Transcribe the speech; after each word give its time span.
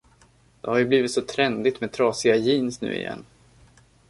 Det 0.61 0.69
har 0.69 0.77
ju 0.77 0.85
blivit 0.85 1.11
så 1.11 1.21
trendigt 1.21 1.81
med 1.81 1.91
trasiga 1.91 2.35
jeans 2.35 2.81
nu 2.81 2.95
igen. 2.95 3.25